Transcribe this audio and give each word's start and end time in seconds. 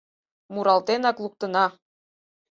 Муралтенак 0.53 1.17
луктына. 1.23 1.65